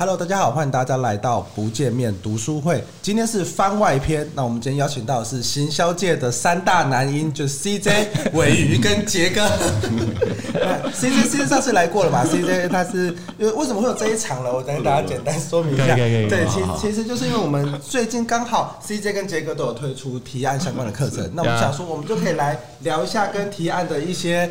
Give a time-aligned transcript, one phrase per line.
[0.00, 2.84] Hello，大家好，欢迎大家来到不见面读书会。
[3.02, 9.40] 今天是番外篇，那我们今天邀请到的是行销界的三大男音，就是 CJ、尾鱼跟杰哥。
[10.94, 13.08] CJ CJ 上次来过了嘛？CJ 他是
[13.38, 14.52] 因为为什么会有这一场呢？
[14.54, 15.96] 我再跟大家简单说明一下。
[15.96, 24.48] 对，其其实就是因为我们最近刚好 CJ 跟杰哥都有推出提案相关的课程，那我们想说，我们就可以来聊一下跟提案的一些。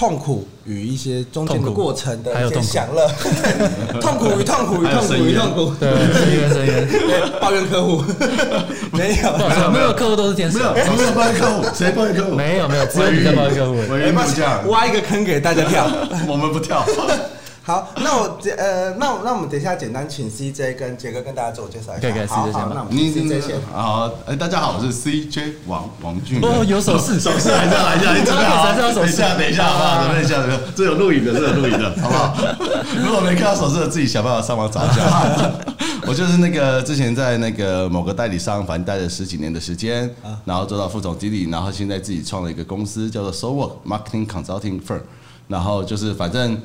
[0.00, 3.06] 痛苦与一些中间的过程的一些享乐，
[4.00, 8.02] 痛苦与痛苦与痛苦与痛苦，对，声音声 抱怨客户，
[8.96, 12.34] 没有，没有，没有客户都是天使，没有，没有抱怨客户，谁抱怨客户？
[12.34, 15.86] 没有，没有，只有你在抱怨客户，鮪鱼不这样，挖一个坑给大家跳，
[16.26, 16.82] 我们不跳。
[17.62, 22.00] 好，那我呃，那我那我们等一下简单请 CJ 跟杰哥跟大家自我介绍一下。
[22.00, 22.54] 可以，可以，CJ 先。
[22.74, 23.56] 那我们 CJ 先。
[23.70, 26.40] 好，哎，大家好，我是 CJ 王王俊。
[26.42, 28.64] 哦，有手势，手势，来一下，来一下，你准备好？
[28.72, 30.04] 等一下，等一下，好不好？
[30.06, 30.58] 准备一下，等一下。
[30.74, 32.34] 这有录影的，这有录影的， 好不好？
[33.04, 35.52] 如果没看到手势的，自己想办法上网找一下。
[36.08, 40.10] 我就是那个之前在那个某个代理商，反正待了十几年的时间，
[40.46, 45.02] 然后做到副总经理，然后现在自己创了一个公司，叫做 SoWork Marketing Consulting Firm，
[45.46, 46.58] 然后就是反正。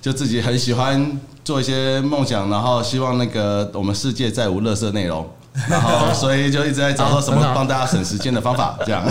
[0.00, 5.28] 就自己很喜欢做一些梦想，然后希望那个我们世界再无垃圾内容，
[5.68, 9.04] 然后所以就一直在找到什么帮大家省时间的方法，这样。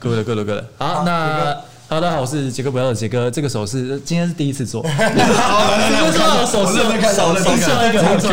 [0.00, 0.64] Good good good。
[0.78, 1.56] 好，那。
[1.88, 3.30] 哈喽，大家好，我是杰哥，不要的杰哥。
[3.30, 4.82] 这个手势今天是第一次做。
[4.90, 7.08] 好，来来来，手势，手势，一个，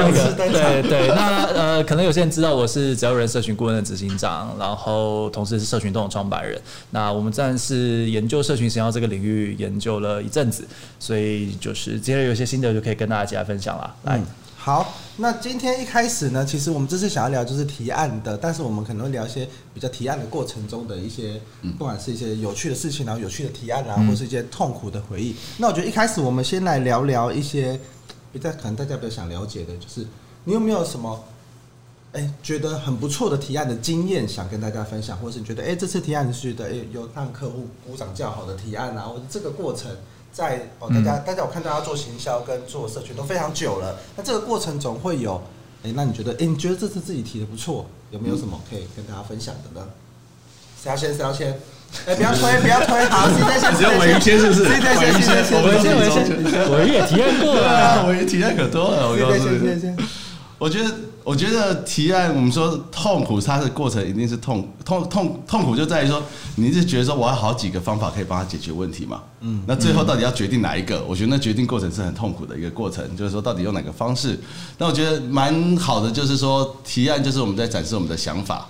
[0.10, 1.08] 一个，对对。
[1.10, 6.60] 那呃，可能有些人知道我是只要人社群顾问的执行长，然后同时是社群动的创办人。
[6.90, 13.96] 那我们暂时研究社群行销这个领域研究了一阵子，所以就是接着有些心得就可以跟大家一起来分享了。
[14.06, 14.20] 来。
[14.66, 21.38] 好，那今天一开始呢，其实我们这次想要聊就是提案的，但是我们可能会聊一些比较提案的过程中的一些，
[21.78, 25.36] 不管是一些有趣的事情，然后有趣的提案啊，或是一些痛苦的回忆。
[25.58, 27.78] 那我觉得一开始我们先来聊聊一些
[28.32, 30.08] 比较可能大家比较想了解的，就是
[30.46, 31.26] 你有没有什么，
[32.14, 39.92] 哎，觉得很不错的提案的经验想跟大家分享，或是你觉得哎这次提案是觉得哎有让客户鼓掌叫好的提案啊，或者这个过程。
[40.34, 45.40] 在哦，大家大家我看大家做行销跟做社群都非常久了，那这个过程总会有，
[45.84, 49.88] 哎，那你觉得，哎，你觉得这次自己提的不错，有没有什么可以跟大家分享的呢？
[50.82, 51.14] 谁要先？
[51.14, 51.58] 谁要先？
[52.08, 54.66] 哎，不要推， 不要推，好，现在先，只有鮪鱼先，是不是？
[54.66, 56.26] 现在先，先，先，我们先，我们先，
[56.66, 59.96] 鮪鱼也体验过了， 我也体验可多了，我告诉你。
[60.64, 66.24] 我觉得，我觉得提案，我们说痛苦，它的过程一定是痛痛痛痛苦，就在于说，
[66.56, 69.22] 你是觉得说，我有好几个方法可以帮他解决问题嘛？
[69.42, 71.04] 嗯，那最后到底要决定哪一个？
[71.04, 74.40] 我觉得那决定过程是很痛苦的一个过程，就是说到底用哪个方式？
[74.78, 78.66] 那我觉得蛮好的，就是说提案就是我们在展示我们的想法，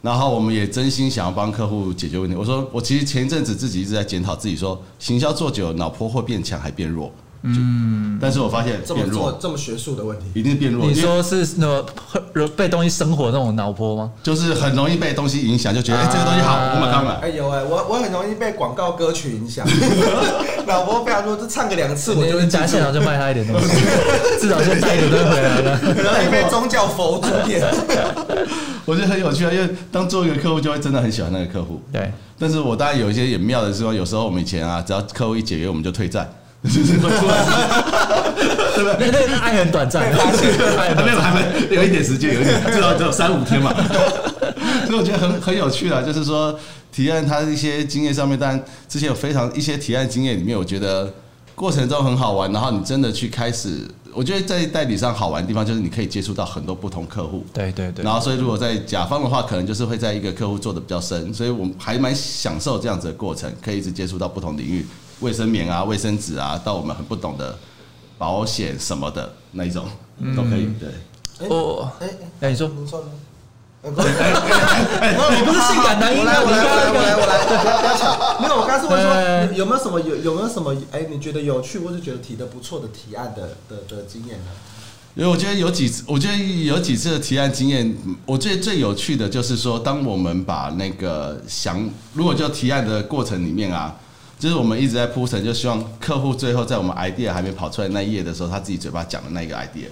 [0.00, 2.36] 然后我们也真心想要帮客户解决问题。
[2.36, 7.12] 我说，我其实前一阵子自己一直在检讨自己，说行销做久了，脑波会变强还变弱。
[7.44, 10.86] 嗯，但是我发现这么弱，这么学术的问题，一定变弱。
[10.86, 14.10] 你说是那个被东西生活那种脑波吗？
[14.22, 17.14] 就是很容易被东西影响，就觉得哎，这个东西好，我马上买。
[17.16, 19.66] 哎有哎，我我很容易被广告歌曲影响，
[20.66, 23.68] 脑波非常弱，就唱个两次，我就加现场就卖他一点东西，
[24.40, 25.76] 至少先带一点东西回来了。
[25.78, 27.60] 很容易被宗教佛祖点。
[28.84, 31.80] 我觉得很有趣啊，因为当做一个客户，就会真的很喜欢那个客户。
[31.92, 36.28] 对，但是我当然有一些也妙的时候，有时候我们以前啊，只要客户一解约，我们就退债。
[36.64, 37.44] 就是会出来，
[38.74, 39.10] 对不对？
[39.10, 43.74] 那那爱很短暂，还没有还没有一点时间，有一点至少只有三五天嘛。
[44.86, 46.58] 所以我觉得很很有趣啊，就是说
[46.92, 51.12] 提案他的一些经验上面，当然之前有非常一些提案经验里面，我觉得
[51.54, 52.52] 过程中很好玩。
[52.52, 53.80] 然后你真的去开始，
[54.12, 57.44] 我觉得在代理上好玩的地方就是你可以接触到很多不同客户。
[57.52, 58.04] 对对对。
[58.04, 64.86] 然后所以如果在甲方的话，可能就是会在一个客户做的比较深，所以我们还蛮享受这样子的过程，可以一直接触到不同领域。
[65.22, 67.56] 卫生棉啊，卫生纸啊，到我们很不懂的
[68.18, 69.86] 保险什么的那一种
[70.36, 70.68] 都可以。
[70.78, 72.08] 对，哦，哎
[72.40, 73.02] 哎，你说，你说，
[73.82, 76.12] 你不是性感男？
[76.14, 78.02] 我来，我来，我来，我来，不要不要抢。
[78.42, 84.50] 没有，我刚才是问说，有没有什么有有没有什么哎，你觉得有趣或者觉得提的不错的提案的的的经验呢？
[85.14, 93.94] 因为我觉得有几次，我觉得有几次的提案经验，我觉得最有趣的就是说，当我们把那个想，如果就提案的过程里面啊。
[94.42, 99.86] 就是我们一直在铺陈，就希望客户最后在我们 idea 还没跑出来那一页的时候，他自己嘴巴讲的那个 idea。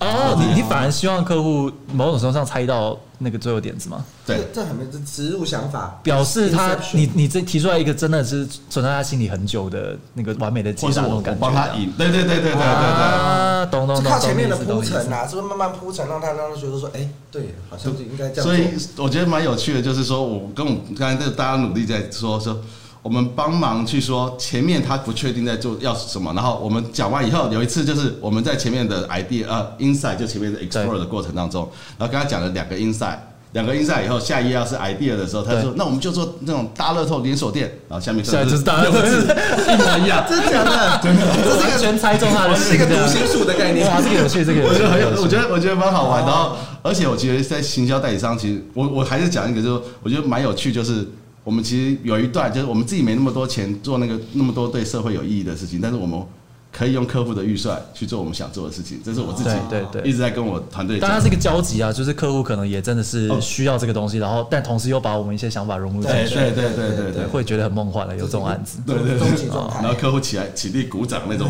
[0.00, 4.04] 哦，你你反而希望客户某种程度上猜到那个最后点子吗？
[4.26, 11.40] 对，这很没这植入想法，表示他你你这提出来一个真的是存在他心里很久的那个完美的结果，那种感觉。
[11.40, 12.60] 帮他引，对对对对对对对。
[12.60, 14.12] 啊，懂懂懂。
[14.12, 18.44] 靠前面的铺陈啊，是不是慢慢铺陈，让他让他觉得说，哎，对，好像就应该这样。
[18.44, 22.60] 所以我觉得蛮有趣的，就是说我跟我刚才这个大家努力在说说。
[23.04, 31.68] 我们帮忙去说前面他不确定在做要什么，然后我们讲完以后，有一次就是我们在前面的 idea 呃 insight 就前面的 explore 的过程当中，
[31.98, 33.18] 然后跟他讲了两个 insight。
[33.52, 41.00] 两个 insight 以后，下一页要是 idea 的时候，他说：“那我们就做那种大乐透连锁店。”然后下面现在就是大乐透，一模一样， 真的假的？
[41.00, 43.88] 真的，这是一个全猜中他的，是一个读心术的概念。
[43.88, 46.24] 哇，这个有趣，这个我觉得很有，我觉得我觉得蛮好玩。
[46.24, 51.06] 然后，而且我觉得在行销代理商，其实我我还是讲一个，就是我觉得蛮有趣，就是
[51.44, 56.20] 我们其实有一段，就是我们自己没那么多钱做那个那么多对社会有意义的事情，但是我们。
[56.76, 61.08] 可以用客户的预算去做我们想做的事情，这是我自己对对一直在跟我团队讲。
[61.08, 68.80] 当然是一个交集啊，就是客户可能也真的是需要这个东西，然后但同时又把我们一些想法融入进去，对对对对对，会觉得很梦幻了，有这种案子。
[68.84, 71.48] 对对对，然后客户起来起立鼓掌那种，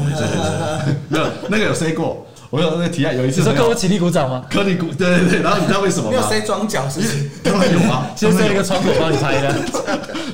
[1.08, 2.26] 没有那个有 say 过。
[2.54, 4.44] 我有那个提案，有一次你说客户起立鼓掌吗？
[4.48, 5.42] 客立鼓，对对对。
[5.42, 6.10] 然后你知道为什么吗？
[6.10, 7.28] 没有谁装脚是不是？
[7.42, 9.52] 当然有啊，先设一个窗口帮你拍的。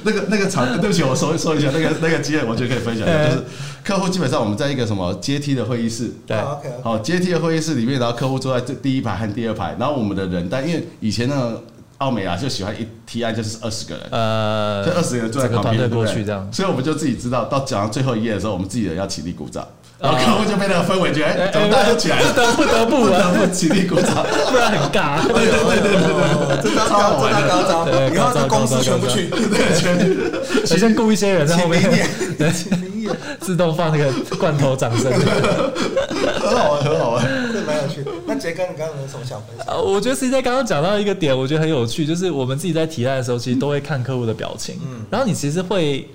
[0.02, 3.44] 那个那个场，对不起，我说说一下那个那个经验，我觉得可以分享一下，就是
[3.82, 6.36] 客户基本上我们在一个什么阶梯的会议室，对，
[6.82, 11.64] 好阶梯的会议室里面，然后客户坐在这第一排和第二排，然后我们的人，但因为以前那个
[11.98, 19.66] 奥美啊就喜欢一提案就是二十个人，呃，就二十个人坐在旁边过去这样，所以我们就自己知道到讲到最后一页的时候，我们自己人要起立鼓掌。
[20.00, 22.32] 然后客户就被那个氛围觉得，怎么大家都起来了？
[22.32, 25.20] 不得不得不不得不 起立鼓掌， 不然很尬。
[25.28, 27.86] 对对对对对，真的超好玩的，高招。
[28.08, 30.66] 以后这公司全部去， 对，全去。
[30.66, 31.82] 首先雇一些人在后面，
[32.38, 32.50] 对，
[33.40, 38.10] 自动放那个罐头掌声，很好玩，很好玩，这蛮有趣的。
[38.26, 39.76] 那杰哥，你刚刚有什么想分享？
[39.84, 46.08] 我觉得实际在刚刚讲到一个点，我觉得很有趣，就是我们自己在提案的时候，其实都会看客户的表情，嗯，然后你其实会。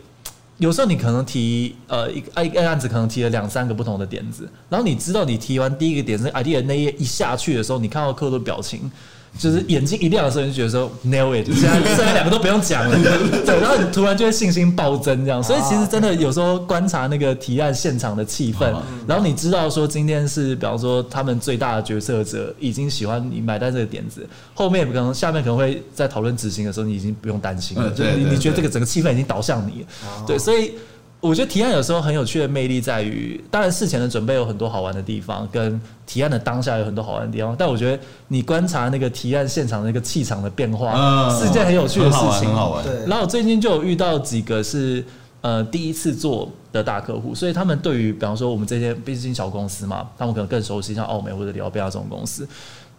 [0.57, 8.91] 有时候你可能提呃一个一个案子，可能提了两三个不同的点子，然后你知道你提完第一个点子 idea 那页一下去的时候，你看到客户的表情。
[9.37, 12.97] 就是眼睛一亮的时候，你就觉得说 nail it，现在现在两个都不用讲了，
[13.45, 15.43] 对，然后你突然就会信心暴增这样。
[15.43, 18.73] 所以其实真的有时候观察那个提案现场的气氛，
[19.07, 29.85] 然后你知道说今天是比方说他们最大的决策者已经喜欢你买单这个点子，后面可能下面可能会在讨论执行的时候，你已经不用担心了，就你你觉得这个整个气氛已经导向你，
[30.25, 30.71] 对，所以。
[31.21, 37.55] 我觉得提案有时候很有趣的魅力在于，当然事前的准备有很多好玩的地方，跟提案的当下有很多好玩的地方。
[37.57, 42.47] 但我觉得你观察那个提案现场的那个气场的变化，是一件很有趣的事情。
[42.49, 42.83] 很好玩。
[42.83, 45.03] 对然后我最近就有遇到几个是
[45.41, 52.47] 呃第一次做的大客户，所以他们对于比方说我们这些毕竟小公司嘛，他们可能更熟悉像奥美或者里奥贝亚这种公司，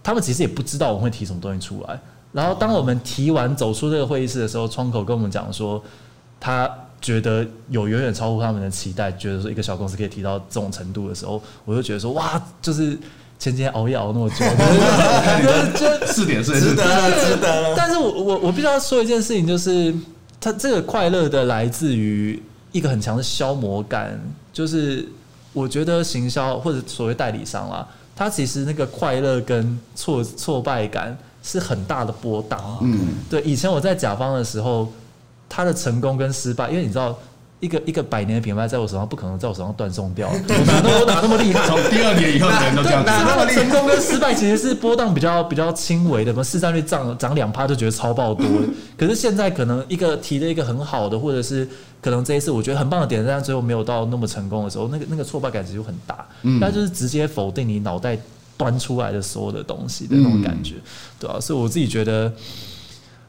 [0.03, 2.01] 他们其实也不知道我们会提什么东西出来。
[2.33, 5.81] 然后当我们提完走出这个会议室的时候，窗口跟我们讲说
[6.41, 6.69] 他。
[7.01, 12.99] 觉得有远远超乎他们的期待，觉得说一个小公司可以提到这种程度的时候，我就觉得说哇，就是
[13.39, 14.37] 前几天熬夜熬那么久，
[15.79, 17.75] 就四点睡，值得了，值得了。
[17.77, 19.95] 但是我我我必须要说一件事情，就是
[20.41, 24.19] 他这个快乐的来自于一个很强的消磨感，
[24.53, 25.07] 就是
[25.53, 32.79] 我觉得行销或者所谓代理商啦，他其实那个快乐跟挫挫败感是很大的波荡。
[32.81, 32.99] 嗯，
[33.31, 34.91] 对，以前我在甲方的时候。
[35.49, 37.17] 他的成功跟失败，因为你知道，
[37.61, 40.29] 一个一个百年的品牌在我手上不可能在我手上断送掉。
[40.29, 41.67] 我 哪 那么哪那么厉害？
[41.67, 43.11] 从第二年以后，人都这样子。
[43.11, 48.47] 他的成功跟失败其实是波荡比较比较轻微的，什么市占率涨涨两趴就觉得超爆多。
[48.99, 51.67] 可是现在可能一个提了一个很好的，或者是
[52.03, 56.27] 可能这一次我觉得很棒的点，但最后没有到那么成功的时候，那个那个挫败感其实就很大。
[56.43, 58.19] 嗯，那就是直接否定你脑袋
[58.59, 60.75] 端出来的所有的东西的那种感觉，
[61.19, 62.31] 对啊，所以我自己觉得。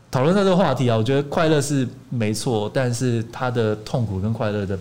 [0.10, 4.78] 讨论到这个话题啊，我觉得快乐是没错，但是他的痛苦跟快乐的。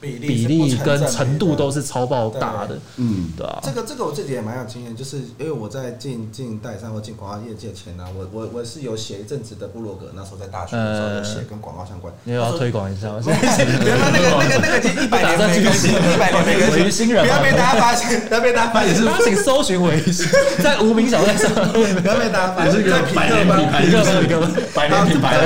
[0.00, 3.58] 比例跟程度都是超爆大的，嗯，对啊。
[3.62, 12.12] 这个这个我自己也蛮有经验，就是因为我在进进代理商或进广告业界前呢，我我我是有写一阵子的部落格，那时候在大学的时候有写跟广告相关。
[12.24, 20.24] 你要推广一下， 不要那个那个那个已经一百年没更新，一百年没更新，新人不要被大家发现，不要被大家发现，大家请搜寻我一下，
[20.62, 24.40] 在无名小站上，不要被大家发现，是个百年品牌，一个一个
[24.74, 25.36] 百年品牌，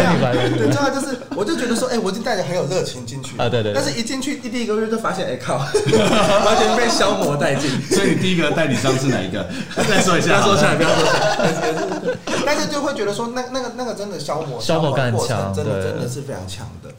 [0.59, 4.37] 对，重要就是，我就觉得说，哎，我已经带着很有热情进去啊，对对，但是一进去。
[4.37, 5.57] 第一个月就发现，哎靠，
[6.45, 7.71] 完全被消磨殆尽。
[7.91, 9.49] 所以你第一个代理商是哪一个？
[9.89, 12.17] 再说一下，不要说出来，不要说出来。
[12.45, 16.91] 但是就会觉得说，那那个那个真的消磨，消磨感很强，真的真的是非常强的。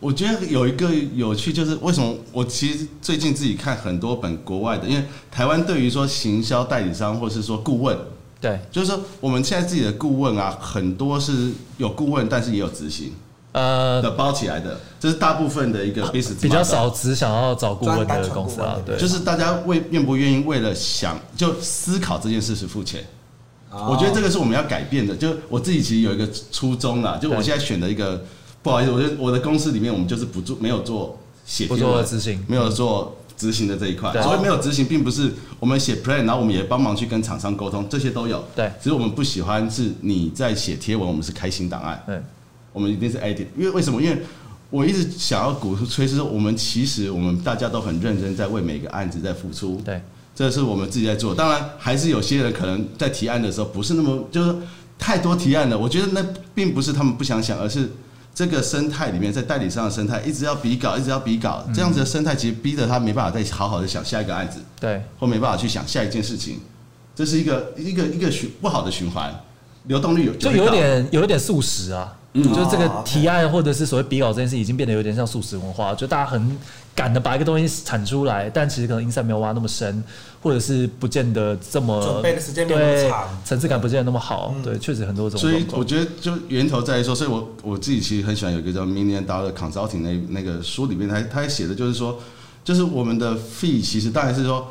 [0.00, 7.96] 我觉得有一个有趣，就是为什么我其实最近自己看很多本国外的，因为台湾对于说行销代理商或是说顾问，
[8.40, 13.12] 对，就是说我们现在自己的顾问啊，很多是有顾问，但是也有执行。
[13.52, 18.76] 呃，的包起来的，这是大部分的一个 business 比较少，只想要找顾问的公司啊。
[18.84, 23.04] 对，就是大家为愿不愿意为了想就思考这件事是付钱。
[23.70, 25.16] 我觉得这个是我们要改变的。
[25.16, 28.22] 就我自己其实有一个初衷啦，就我现在选的一个
[28.62, 38.44] 不好意思，我觉得我的公司里面我们就是不做没有做写不做执行，没有做执行的这一块，所以没有执行，并不是我们写 plan，然后我们也帮忙去跟厂商沟通，这些都有。
[38.54, 42.02] 对，只是我们不喜欢是你在写贴文，我们是开新档案。
[42.06, 42.22] 对，
[42.72, 44.00] 我们一定是 edit，因为为什么？
[44.02, 44.22] 因为
[44.70, 49.80] 我一直想要鼓吹是说，我们其实我们大家都很认真在为每个案子在付出。
[49.84, 50.00] 对，
[50.34, 51.34] 这是我们自己在做。
[51.34, 54.54] 当然，还是有些人可能在提案的时候不是那么就是
[54.98, 55.78] 太多提案了。
[55.78, 56.24] 我觉得那
[56.54, 57.90] 并不是他们不想想，而是。
[58.34, 66.58] 这个生态里面，在代理商的生态，一直要比稿，一直要比稿，这样子的生态其实逼着他没办法再好好的想下一个案子，对，或没办法去想下一件事情，
[67.14, 69.38] 这是一个一个一个循不好的循环，
[69.84, 76.58] 流动率有就有点有一点速食啊，嗯，就是这个提案或者是所谓比稿这件事，已经变得有点像素食文化，就大家很。
[76.94, 80.04] 赶的把一个东西产出来，但其实可能 inside 没有挖那么深，
[80.42, 84.54] 或者是不见得这么准备的时间没有那么长，层次感不见得那么好。
[84.62, 85.40] 对，确实很多种。
[85.40, 92.18] 所以我觉得就源头在于说，所以我我自己其实很喜欢有一个叫 Million Dollar Consulting 那那个书里面，他他写的就是说，
[92.62, 94.70] 就是我们的 fee 其实当然是说。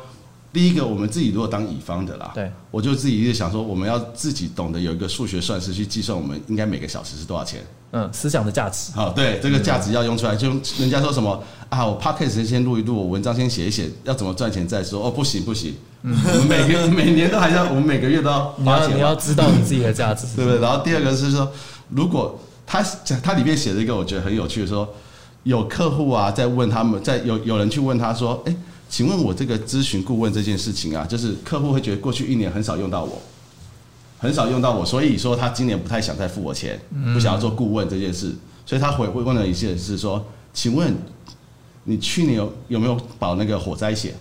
[0.52, 7.60] 第一个，我们自己如果当乙方的啦，对，我就自己一直想说，我们要自己懂得有一个数学算式去计算，我们应该每个小时是多少钱。
[7.94, 8.92] 嗯，思想的价值。
[8.92, 10.36] 好，对，这个价值要用出来。
[10.36, 15.06] 就人家说什么啊，我 podcast 先录一录，我文章先写一写，要怎么赚钱再说。
[15.06, 18.88] 哦，不行不行，嗯、我们每个 每年都还要，我们每个月都要花钱。
[18.88, 20.60] 你要你要知道你自己的价值，对不对？
[20.60, 21.50] 然后第二个是说，
[21.88, 24.88] 如果他讲他里面写了一个我觉得很有趣的说，
[25.44, 28.54] 有客户啊在问他们，在有有人去问他说，哎。
[28.92, 33.18] 请问我这个咨询顾问这件事情啊，就是客户会觉得过去一年很少用到我，
[34.18, 36.78] 很少用到我，所以说他今年不太想再付我钱，
[37.14, 38.34] 不想要做顾问这件事，
[38.66, 40.22] 所以他回问了一件事说，
[40.52, 40.94] 请问
[41.84, 44.12] 你去年有有没有保那个火灾险？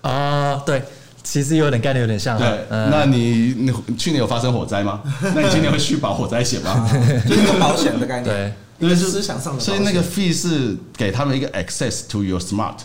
[0.00, 0.82] 啊，对，
[1.22, 2.38] 其实有点概念有点像。
[2.38, 5.02] 对，那你你去年有发生火灾吗？
[5.34, 6.88] 那你今年会续保火灾险吗？
[7.28, 8.24] 就是一个保险的概念。
[8.24, 9.60] 对，因为思想上的。
[9.60, 12.76] 所以那个 fee 是给他们一个 access to your smart。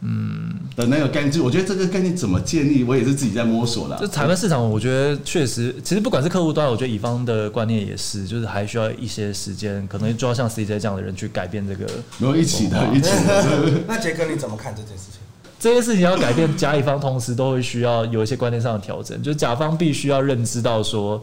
[0.00, 3.96] 嗯的那个概念，我觉得这个概念怎么建立，我也是自己在摸索的。
[3.96, 11.86] 就台湾市场，我觉得确实，其实不管是客户端，我觉得乙方的观念也是，就是还需要一些时间，可能就要像 CJ 这样的人去改变这个。
[12.18, 13.82] 没有一起的，一起的。
[13.88, 15.20] 那杰哥你怎么看这件事情？
[15.58, 21.22] 这些事情要改变，甲乙方同时都会需要有一些观念上的调整，就是甲方必须要认知到说。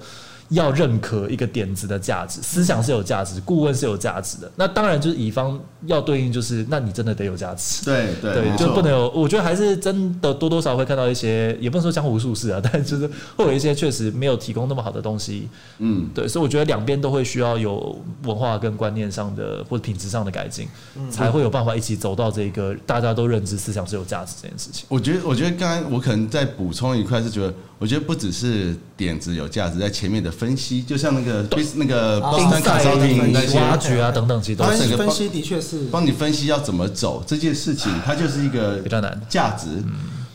[0.50, 4.52] 要认可一个点子的价值，思想是有价值，顾问是有价值的。
[4.56, 7.84] 那当然就是乙方要对应，就是那你真的得有价值。
[7.86, 9.10] 对对，对就不能有。
[9.12, 15.48] 我觉得还是真的多多少少会看到一些，也不能说江湖术士啊， 但就是会有一些确实没有提供那么好的东西。
[15.80, 20.68] 嗯，对，所以我觉得两边都会需要有文化跟观念上的或者品质上的改进，
[21.10, 24.86] 才会有办法一起走到这个大家都认知思想是有价值这件事情。
[24.90, 30.33] 我觉得，我觉得刚才我可能再补充一块是觉得，我觉得不只是点子有价值，在前面的。
[30.34, 32.84] 分析就像那个那个冰赛
[33.32, 39.68] 那些挖掘啊等等，其实分析的确是帮你分析要怎么走这件事情，它就是一个比较难价值。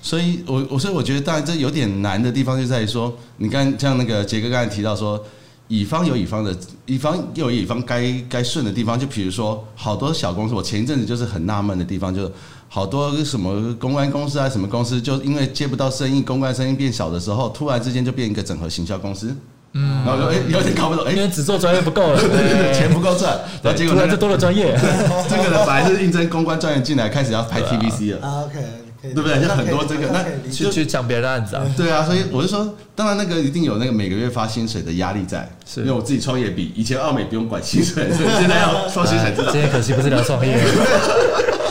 [0.00, 5.22] 所以我我所以我觉得，当然这有点难的地方就在于说，你刚像那个杰哥刚才提到说，
[5.66, 8.98] 乙方有乙方的，乙方又有乙方该该顺的地方。
[8.98, 12.32] 就比如说，好多小公司，我前一阵子就是很纳闷的地方，就是
[12.68, 19.36] 好多什么公关公司啊，什么公司，就因为接不到生意，公关生意变小的时候，突然之间就变一个整合行销公司。
[19.72, 24.72] 嗯，然后说，哎，有点搞不懂，哎，因为只做专业不够了， 对对对，钱不够赚，然后结果就多了专业。
[25.28, 28.26] 这个呢，本来是应征公关专员进来，开始要拍 TVC 了。
[28.26, 28.58] 啊，OK，
[29.02, 29.40] 对不对？
[29.40, 31.62] 就很多这个，那去去抢别的案子啊。
[31.76, 39.34] 对啊，所以我就说，当然那个一定有那个每个月发薪水的压力在，因为我自己创业比以前奥美不用管薪水，所以现在要创薪水。
[39.36, 40.56] 今天可惜不是聊创业，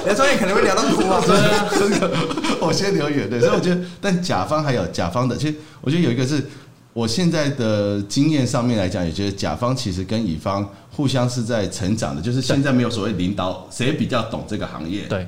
[0.06, 1.20] 聊创业可能会聊到哭啊。
[1.72, 2.10] 真的，
[2.62, 3.39] 我先留远对。
[3.39, 6.46] 所以我觉得，但甲方还有甲方的，其实我觉得有一个是。
[6.98, 15.27] 我现在的经验上面来讲，也觉得甲方其实跟乙方互相是在成长的，就是现在没有所谓领导谁比较懂这个行业，对，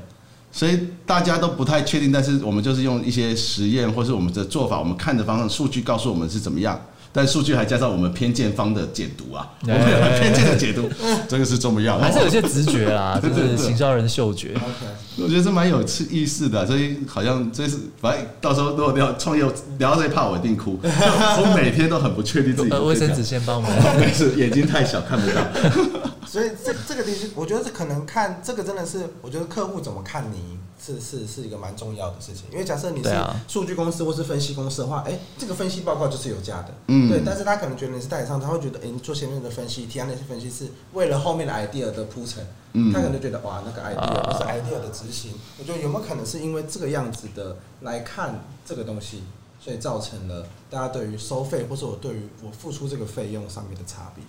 [0.52, 6.82] 所以大家都不太确定，但是我们就是用一些实验或是我们的做法，我们看的方向数据告诉我们是怎么样。
[7.12, 10.90] 但数据还加上我们偏见方的解读啊，我们有偏见的解读，
[11.28, 14.54] 这个是重要，还是有些直觉啦，就是行销人的嗅觉。
[15.18, 19.44] 我觉得这蛮有趣意思的，所以好像这是反正到时候如果聊创业
[19.78, 20.80] 聊到这一趴，我一定哭。
[20.84, 22.70] 我每天都很不确定自己。
[22.76, 25.42] 卫生纸先帮我们， 没事，眼睛太小看不到。
[26.28, 30.60] 所以这这个东西，我觉得这可能看这个真的是，我觉得客户怎么看你。
[30.82, 33.10] 是是是一个蛮重要的事情，因为假设你是
[33.50, 37.22] 数据公司或是分析公司的话，哎、欸，这个分析报告就是有价的，嗯，对。
[37.24, 45.34] 但是他可能觉得你是代理商，他会觉得，哎、欸，你做前面的分析，提案那些分析是为了后面的 idea 的铺陈，嗯，他可能就觉得，哇，那个 idea 不是 idea 的执行。
[45.58, 49.24] 我觉得有没有可能是因为这个样子的来看这个东西，
[49.60, 54.24] 所以造成了大家对于收费或者我对于我付出这个费用上面的差别？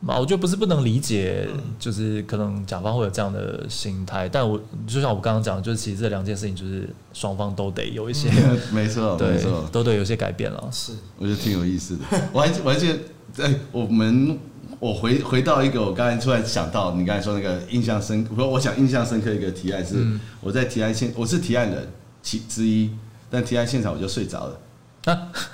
[0.00, 8.30] 嘛，我觉得不是不能理解，就是可能甲方会有这样的心态，但我就像我刚刚讲，就是其实这两件事情就是双方都得有一些，
[8.72, 10.68] 没错， 对，没错，都得有些改变了。
[10.70, 12.04] 是，我觉得挺有意思的。
[12.32, 12.88] 我还我还记
[13.34, 14.38] 得，哎，我们
[14.78, 19.96] 我回回到一个我刚才突然想到，你刚才说那个印象深，我说我想印象深刻一个提案是，
[20.40, 21.88] 我在提案现我是提案人
[22.22, 22.90] 其之一，
[23.28, 24.60] 但提案现场我就睡着了。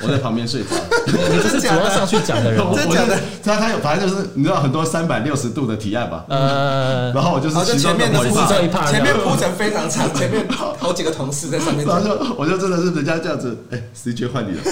[0.01, 0.71] 我在旁边睡着，
[1.07, 2.95] 你这是主要上去讲的人， 真的？
[2.97, 3.21] 假的？
[3.45, 6.25] 他他有，反正就是你知道很多三百六十度的提案吧？
[6.29, 14.63] 呃，然后我就是前面的铺这一趴，前面铺成非常长，前面好几个同事在上面， 然后就我就真的是人家这样子，哎，CJ 换你了，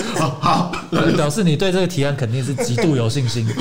[0.41, 0.73] 好，
[1.17, 3.47] 表示你对这个提案肯定是极度有信心，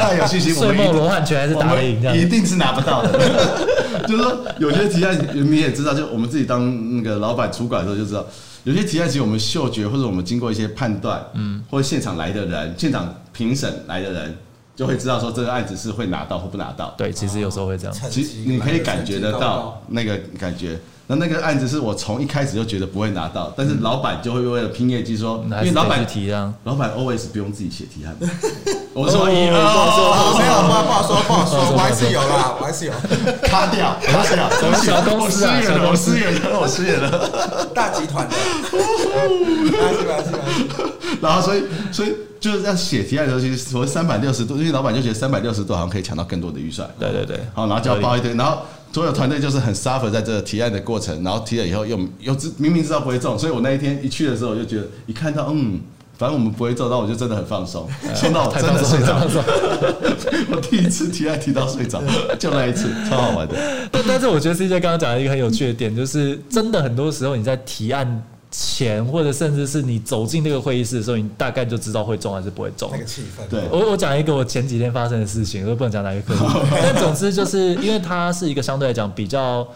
[0.00, 3.18] 太有信心，睡梦罗汉拳还是打得赢，一定是拿不到的。
[4.08, 8.26] 就是说有些提案你也知道，就我们自己当那个老板主管的时候就知道。
[8.66, 14.36] 有些提案其实我们嗅觉或者我们经过一些判断，嗯，或者现场来的人、现场评审来的人，
[14.74, 16.92] 就会知道说这个案子是会拿到或不拿到。
[16.98, 17.96] 对，其实有时候会这样。
[18.10, 20.76] 其实你可以感觉得到那个感觉。
[21.08, 28.16] 那那个案子是我从一开始就觉得不会拿到，但是老板就会为了拼业绩说，因为老板提啊，老板 always 不用自己写提案。
[28.92, 32.92] 我说一，不好说，没有，不好说，不好说，我还是有啦，我还是有。
[33.42, 34.50] 卡掉，卡掉，
[34.82, 38.34] 小公司啊，小公司，我失言了，我失言了，大集团的，
[38.72, 40.64] 没关系，没关系，没关系。
[41.20, 46.88] 然后，所以，所以就是要写提案的时候，其实所谓三百六十度，因为老板就觉得三百六十度好像可以抢到更多的预算。
[46.98, 48.58] 对对对，好，然后就要包一堆，然后。
[48.96, 55.78] 所有团队就是很 suffer 在这个提案的过程，然后提了以后又又知明明知道不会中，所以我那一天一去的时候，我就觉得一看到嗯，
[56.16, 59.20] 反正我们不会中，那我就真的很放松，松到我真的睡着。
[60.50, 62.02] 我第一次提案提到睡着，
[62.40, 63.54] 就那一次，超好玩的。
[63.92, 68.24] 但但是我觉得 CJ 刚刚讲了一个很有趣的点，就是真的很多时候你在提案。
[68.50, 72.88] 前或者甚至是你走进那个会议室的时候，你大概就知道会中还是不会中。
[72.92, 73.48] 那个气氛。
[73.50, 79.66] 对，我我讲一个我前几天发生的事情，我不能讲哪个客户， 但总之就是因为它是一个相对来讲比较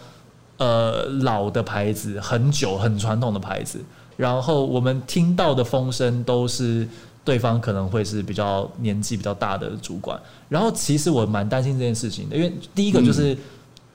[0.57, 3.79] 呃老的牌子，很久很传统的牌子，
[4.17, 6.87] 然后我们听到的风声都是
[7.23, 10.19] 对方可能会是比较年纪比较大的主管，
[10.49, 13.37] 然后其实我蛮担心这件事情的，因为第一个就是。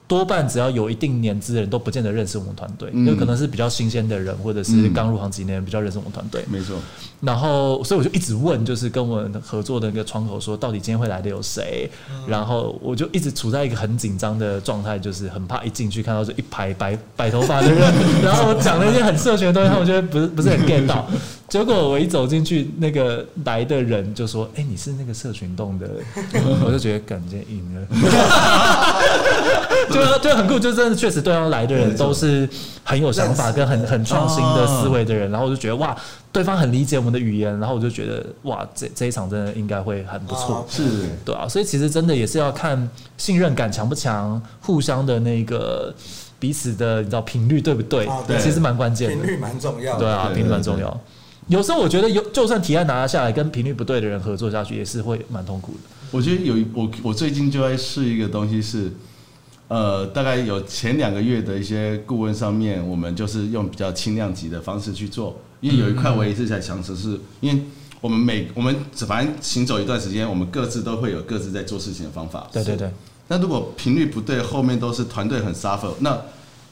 [0.06, 6.44] 嗯多半只要有一定年资的人都不见得认识我们团队，有可能是比较新鲜的人，或者是刚入行几年比较认识我们团队。
[6.48, 6.76] 没错。
[7.20, 11.90] 然后，所以我就一直问，就是跟我们合作的那个窗口说，到底今天会来的有谁？
[12.28, 17.92] 然后我就一直处在一个很紧张的状态，就是很怕一进去看到这一排白白头发的人，
[18.22, 21.04] 然后我讲了一些很社群的东西，他们觉得不是不是很 get 到。
[21.48, 25.88] 结果我一走进去，那个来的人就说：“哎，你是那个社群洞的。”
[26.64, 27.86] 我就觉得感觉赢了，
[29.96, 32.48] 就就很酷，就真的确实对方来的人都是
[32.84, 35.96] 很有想法跟很很创新的思维的人，然后我就觉得哇，
[36.32, 40.84] 对方很理解我们的语言，然后我就觉得哇，这这一场真的应该会很不错，是，
[41.24, 45.94] 对啊，所以其实真的也是要看信任感强不强，互相的那个
[46.38, 48.08] 彼此的你知道频率对不对？
[48.26, 51.00] 对，其实蛮关键的，频率蛮重要，对啊，频率蛮重要。
[51.48, 55.78] 有时候我觉得有，就算提案拿下来，跟频率不对的人合作下去，也是会蛮痛苦的。
[56.10, 58.92] 我觉得有一我我最近就在试一个东西是，
[59.68, 65.36] 呃，大概有前两个月的一些顾问上面，我们就是用比较轻量级的方式去做。
[65.60, 67.62] 因为有一块我也是在想，只是因为
[68.00, 72.46] 我们每我们反正行走一段时间，我们各自都会有各自在做事情的方法。
[72.52, 72.90] 对对对。
[73.28, 76.16] 那如果频率不对，后面都是团队很 suffer，那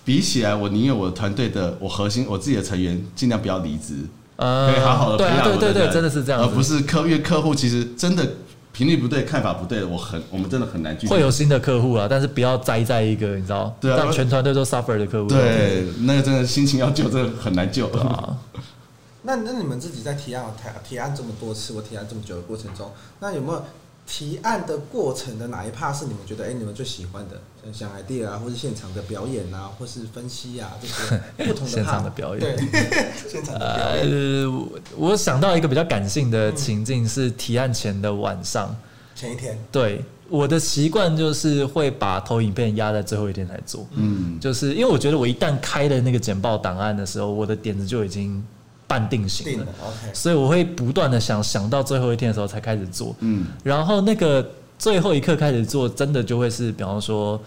[0.05, 3.95] 比起来，我宁愿我团队的我核心我自己的成员尽量不要离职。
[4.37, 8.29] 呃，可以好好的培养我的，对对对，真的是这样，而不是客，因为客户其实真的
[8.75, 11.07] 频率不对，看法不对，我很，我们真的很难去。
[11.07, 15.29] 会有新的客户啊，但是不要栽在一个你知道，对啊，让全团队都 suffer 的客户。
[15.29, 18.37] 对，那个真的心情要救，真的很难救啊。
[19.23, 23.65] 那那你们自己在提案提提案这么多次，我提案这么久的过程中，那有没有？
[24.07, 27.41] 提案的过程的哪一 part 是你们觉得哎、欸，你们最喜欢的？
[27.73, 32.41] 像 idea 啊，或是现场的表演啊，或是分析啊，这些 不同的现场的表演。
[32.41, 32.57] 对，
[33.27, 34.11] 现场的表演。
[34.11, 38.77] 呃，我想到一个比较感性的情境是提案前的晚上，
[39.15, 39.59] 前一天。
[39.73, 43.87] 对，我的习惯就是会把投影片压在最后一天来做。
[43.95, 48.45] 嗯，就是因为我觉得我一旦开了那个简报档案的时候，我的点子就已经。
[48.87, 54.47] 半定型了，OK，所以我会不断的想，想到最后一天的时候才开始做，嗯，然后那个
[54.79, 57.41] 最后一刻开始做，真的就会是，比方说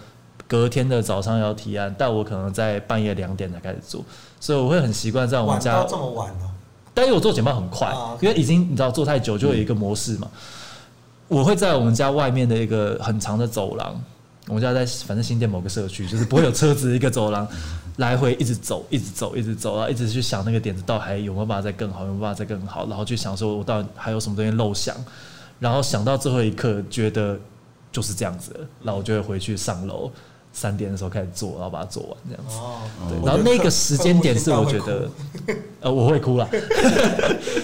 [0.46, 4.04] 隔天的早上要提案，但我可能在半夜两点才开始做，
[4.40, 6.50] 所以我会很习惯在我们家这么晚哦，
[6.92, 10.28] 但是我做简报很快，因为已经你知道做太久就有一个模式嘛，
[11.28, 14.00] 我会在我们家外面的一个很长的走廊，
[14.48, 17.46] 我家在反正新店某个社区，就是不会有车子一个走廊。
[17.96, 24.94] 来回一直走，一直走，一直走，然后一直去想那个点子到还有没有办法再更好，有没有办法再更好，然后去想说我到底还有什么东西漏想，
[25.58, 27.38] 然后想到最后一刻觉得
[27.90, 30.10] 就是这样子了，然后我就会回去上楼。
[30.50, 32.56] 三点的时候开始做，然后把它做完这样子。
[33.08, 35.08] 对，然后那个时间点是我觉得，
[35.80, 36.48] 呃，我会哭了。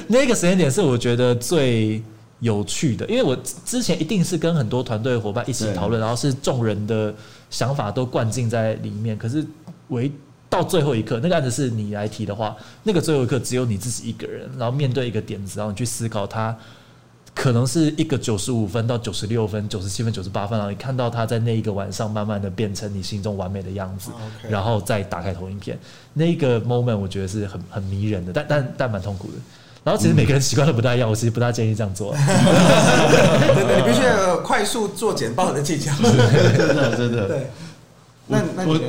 [0.06, 2.00] 那个时间点是我觉得最
[2.40, 7.14] 有趣的，因为我之前一定是跟很多团队伙伴一起讨论，然后是众人的
[7.50, 9.16] 想法都灌进在里面。
[9.16, 9.44] 可是，
[9.88, 10.10] 唯
[10.50, 16.56] 到最后一刻，那个案子是你来提的话，那个最后一刻只有你自己一个人，然后面对一个点子，然后你去思考它。
[17.36, 24.12] 可能是一个九十五分到九十六分、九十七分、九十八分，然后你看到他在那一个晚上慢慢的变成你心中完美的样子，
[24.48, 25.76] 然后再打开投影片，
[26.12, 29.38] 那个 moment 我觉得是很很迷人的，但但但蛮痛苦的。
[29.84, 32.12] 然后其实每个人习惯都不太一样，我其实不大建议这样做。
[32.12, 37.28] 对 对，你必须要快速做简报的技巧， 真的真的。
[37.28, 37.50] 对，
[38.26, 38.80] 那那我。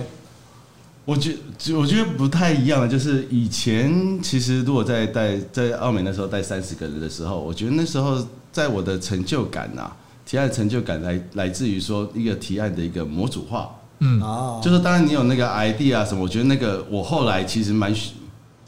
[1.08, 1.36] 我觉
[1.78, 8.18] 我觉得不太一样的，就是以前其实如果在带在澳美那时候带三十个人的时候，我觉得那时候
[8.52, 9.92] 在我的成就感呐，
[10.26, 17.94] 提案成就感来来自于说一个提案的一个模组化，嗯，哦，就是当然你有那个 idea 啊什么，我觉得那个我后来其实蛮，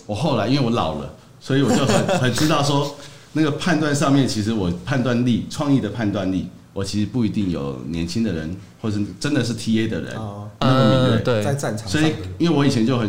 [0.06, 1.12] 我后来因为我老了，
[1.48, 2.94] 所以我就很很知道说
[3.32, 6.50] 那个判断上面，其实我判断力、创意的判断力。
[6.74, 10.14] 我其实不一定有年轻的人，或者真的是 TA 的人
[10.60, 11.22] 那么敏锐。
[11.22, 11.88] 对，在战场上。
[11.88, 13.08] 所以，因为我以前就很，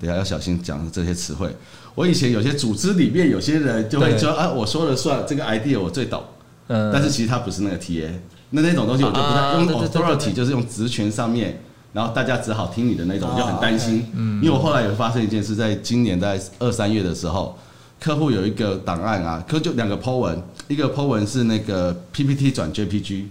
[0.00, 1.54] 等下要小心讲这些词汇。
[1.94, 6.24] 我以前有些组织里面有些人就会说啊，我说了算，这个 idea 我最懂。
[6.68, 6.90] 嗯。
[6.90, 8.08] 但是其实他不是那个 TA，
[8.50, 14.06] 那那种东西我就不太用 authority，就是用职权上面，然后大家只好听你的那种，就很担心。
[14.14, 14.42] 嗯。
[14.42, 17.56] 因为我后来有发生一件事，在今年在二三月的时候。
[18.00, 23.24] 客户有一个档案啊，可就两个 po 文，一个 po 文是那个 PPT 转 JPG，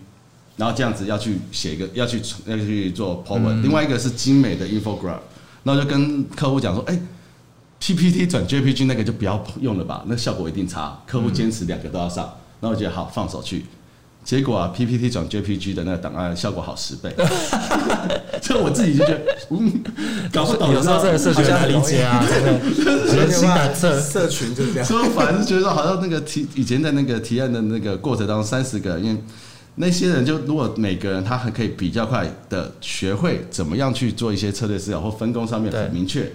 [0.58, 5.20] 然后这样子要去写一个要去要去做 po 文，另外一个是精美的 infograph，
[5.64, 7.00] 然后就跟客户讲说，哎
[7.80, 11.02] ，PPT 转 JPG 那个就不要用了吧，那效果一定差。
[11.08, 12.26] 客户坚持两个都要上，
[12.60, 13.66] 然后我觉得好放手去。
[14.28, 17.16] 结果啊，PPT 转 JPG 的那个档案效果好十倍，
[18.44, 19.72] 所以我自己就觉得，嗯，
[20.34, 20.74] 搞不懂。
[20.74, 22.22] 有时候这个社群很难理解啊，
[23.16, 24.86] 人心难测，社社群就这样。
[24.86, 29.18] 所以反正觉得，好像那个提以前在那个提案的那个过程当中，三十个，因为
[29.76, 36.30] 那些人就如果每个人他还可以比较快的学会怎么样去做一些策略思考或分工上面很明确，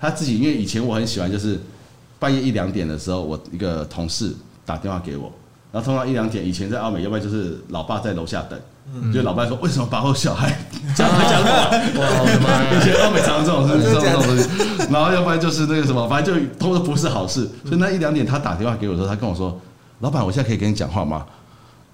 [0.00, 1.60] 他自己因为以前我很喜欢就是
[2.18, 5.32] 半夜一两点的时候，我一个同事打电话给我。
[5.76, 8.58] 然后通常一两点，以前在澳美，要不然就是老爸在楼下等，
[8.94, 10.58] 嗯、就老爸说为什么把我小孩
[10.96, 11.68] 这 样讲话？
[12.74, 14.48] 以前澳美常常这种事，这种东西。
[14.90, 17.46] 然后要不然就是那个什么，反正就都是不是好事。
[17.66, 19.60] 所以那一两点他打电话给我的时候，他跟我说
[20.00, 21.26] ：“老板，我现在可以跟你讲话吗？”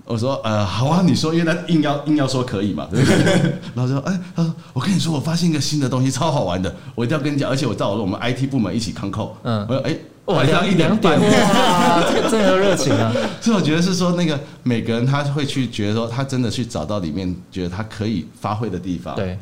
[0.07, 3.53] 我说：“呃，好啊，你说。”因为他硬要硬要说可以嘛，对不对？
[3.75, 7.51] 然后说：“哎，他说我跟你说，我发现一个新的东西，超好玩的，我一定要跟你讲。
[7.51, 13.13] 而且我找了我们 IT 部门一起 concode。”嗯，我说：“哎。”晚上一两点，哇，这个热情啊！
[13.43, 19.17] 所以我觉得是说，那个每个人他会去觉得说，他真的去找到里面觉得他可以发挥的地方。
[19.17, 19.37] 对，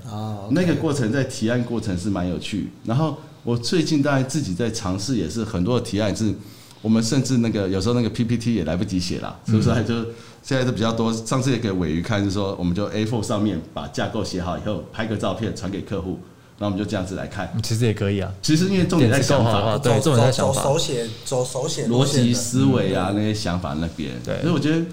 [0.51, 2.71] 那个过程在提案过程是蛮有趣。
[2.87, 6.35] 然后我最近大概自己在尝试，也是很多的提案是，
[6.81, 9.71] 我们甚至那个有时候那个 PPT 也来不及写了，是不是？
[9.71, 9.95] 还就
[10.43, 11.13] 现在都比较多。
[11.13, 16.19] 上次也给尾鱼看，是说我们就 A4 上面把架构写好以后，拍个照片传给客户。
[16.63, 18.31] 那我们就这样子来看，其实也可以啊。
[18.43, 24.11] 其实因为重点在想法，对，重点在想法，手写，走手写，逻辑思维啊，那些想法那边。
[24.23, 24.85] 对，所以我觉得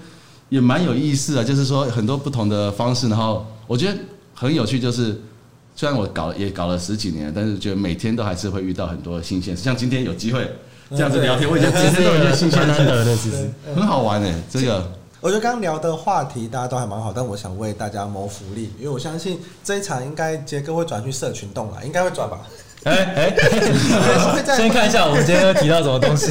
[0.48, 3.98] 也蛮有意思啊，就是说很多不同的方式，然后我觉得
[4.34, 4.80] 很有趣。
[4.80, 5.20] 就是
[5.76, 9.62] 虽然我搞也搞了十几年，但是觉得每天都还是会遇到很多新鲜事。
[9.62, 10.50] 像今天有机会
[10.92, 14.90] 这样子聊天，我觉得今天都有一些新鲜的，其实很好玩诶，这个。
[15.20, 22.40] 我觉得刚刚聊的话题大家都还蛮好，但我想为大家谋福利，因为我相信这一场应该杰哥会转去社群动了，应该会转吧？
[22.84, 23.36] 哎哎，
[24.56, 26.26] 先看一下我们今天提到什么东西，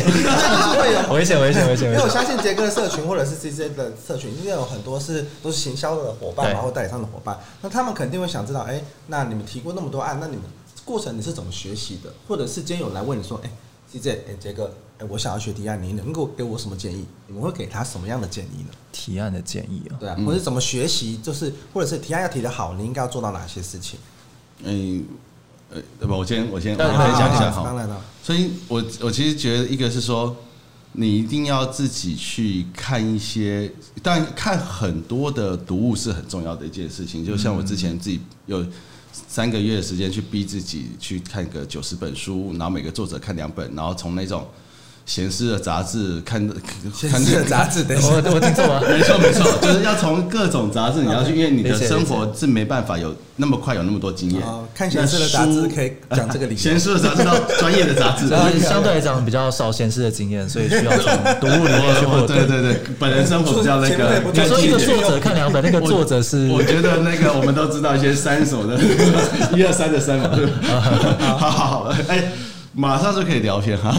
[1.11, 1.91] 危险危险危险！
[1.91, 10.45] 因为我相信杰哥的社群或者是 CJ 的社群，应该有很多是都是行销的伙伴，然后代理商的伙伴，那他们肯定会想知道，哎，那你们提过那么多案，那你们
[10.85, 12.09] 过程你是怎么学习的？
[12.29, 13.49] 或者是今天有来问你说，哎
[13.93, 14.71] ，CJ，哎，杰哥。
[14.99, 17.05] 哎，我想要学提案，你能够给我什么建议？
[17.27, 18.69] 你们会给他什么样的建议呢？
[18.91, 21.17] 提案的建议啊，对啊，或者怎么学习？
[21.21, 23.99] 就是或者是提案要提得好，你应该要做到哪些事情？
[24.63, 25.05] 嗯，
[25.69, 26.15] 呃，对吧？
[26.15, 27.61] 我先我先我先讲一下哈。
[27.63, 30.35] 当然了，所以我我其实觉得一个是说，
[30.93, 37.23] 你一定要自己去看一些，但看很多的读物是很重要的一件事情。
[37.23, 38.65] 就像我之前自己有
[39.11, 44.43] 三个月的时间去逼自己去看个九十本书，然后每个作者看两本，然后从那种。
[45.07, 46.37] 闲适的杂志看，
[46.93, 54.41] 闲适的杂志，等一下，我我听错了， 没错没错，就是要从各种杂志 你要去，因为你的生活是没办法有那么快有那么多经验。
[54.75, 56.59] 看闲适的杂志可以讲这个理由。
[56.59, 58.27] 闲适的杂志到专业的杂志，
[58.59, 62.27] 相对来讲比较少闲适的经验，所以需要从读物里面去获得。
[62.27, 64.21] 对对对，本人生活比较那个。
[64.33, 66.49] 你说一个作者看两本，那个作者是？
[66.49, 68.77] 我觉得那个我们都知道一些三手的，
[69.55, 70.29] 一二三的三嘛。
[71.21, 72.29] 好好好，哎。
[72.79, 73.91] 马上就可以聊天哈，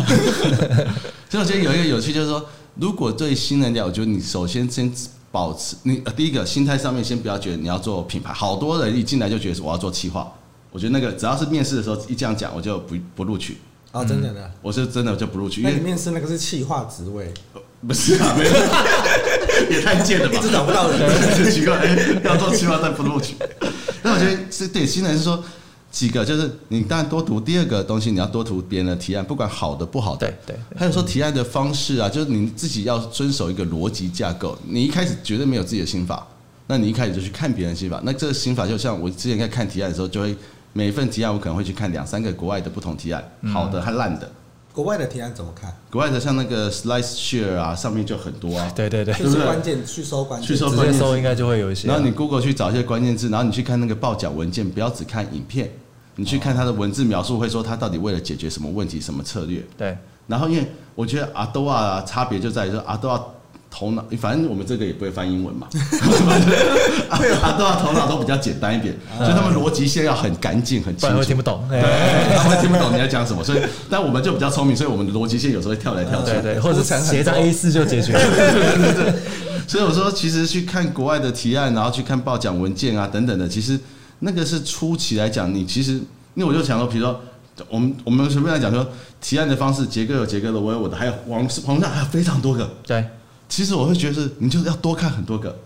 [1.29, 4.89] 所以我觉得有一个有趣，就是说，如果对新人聊，我觉得你首先先
[5.33, 8.33] 保持你第一个心态上面，先不要觉得你要做品牌。
[8.33, 10.33] 好多人一进来就觉得我要做企划，
[10.71, 13.59] 我觉得那个只要是面试的时候一这样讲，我就不不录取
[13.91, 15.61] 啊，真的的，我是真的就不录取。
[15.61, 17.35] 因为你面试那个是企划职位，
[17.85, 18.51] 不是啊，没有，
[19.77, 21.01] 也太贱了吧，一直找不到人，
[21.51, 23.35] 奇怪，哎，要做企划但不录取。
[24.05, 25.43] 那我觉得是对新人是说。
[25.91, 30.27] 几个就是你当然多读第二个东西，你要多读别人的提案，不管好的不好的。
[30.27, 30.57] 对对。
[30.77, 34.57] 还有说提案的方式啊，就是你自己要遵守一个逻辑架构。
[34.67, 36.27] 你一开始绝对没有自己的心法，
[36.67, 38.01] 那你一开始就去看别人的心法。
[38.05, 40.37] 那这个心法就像我之前在看提案的时候，就会
[40.75, 44.31] 每一份提案我可能会去看两三个国外的不同提案，好的和烂的。
[44.79, 45.77] 国外的提案怎么看？
[45.91, 48.73] 国外的像那个 Slice Share 啊，上面就很多啊。
[48.77, 51.89] 对 对对，就是关键去搜关键，去搜关键搜应该就会有一些。
[51.89, 55.69] 然后你 Google 去找一些关键字，然后你去看那个报奖文件，不要只看影片。
[56.15, 59.61] 你去看它的文字描述，会说它到底为了解决什么问题、什么策略。
[59.77, 59.99] 对。
[60.29, 60.65] 然后，因为
[60.95, 63.21] 我觉得阿多啊，差别就在于说阿多啊
[63.71, 65.67] 头脑，反正我们这个也不会翻英文嘛。
[67.43, 71.23] 阿多啊头脑都比较简单一点，所以他们逻辑线要很干净、很清楚。
[71.25, 71.65] 听不懂。
[71.69, 71.81] 对，
[72.37, 73.43] 他们听不懂你在讲什么。
[73.45, 76.33] 所以， 但我们就比较聪明，所以我们的逻辑线有时候会跳来跳去。
[76.33, 76.61] 对对。
[76.61, 78.21] 或者 写张 A 四就解决 了。
[78.21, 79.15] 对对对。
[79.67, 83.79] 所以我说，其实去看国外的提案，然后去看报奖文件啊等等的，其实。
[84.21, 85.93] 那个是初期来讲，你其实，
[86.35, 87.21] 因为我就想说，比如说，
[87.69, 88.85] 我们我们随便来讲说，
[89.21, 92.69] 提案的方式，杰哥有杰哥的，我有我的，还有网网上还有非常多个。
[92.85, 93.05] 对，
[93.49, 95.59] 其实我会觉得是，你就是要多看很多个，